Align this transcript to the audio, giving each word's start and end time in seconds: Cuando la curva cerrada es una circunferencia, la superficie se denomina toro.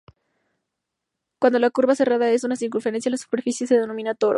Cuando 1.37 1.59
la 1.59 1.69
curva 1.69 1.93
cerrada 1.95 2.31
es 2.31 2.43
una 2.43 2.55
circunferencia, 2.55 3.11
la 3.11 3.17
superficie 3.17 3.67
se 3.67 3.77
denomina 3.77 4.15
toro. 4.15 4.29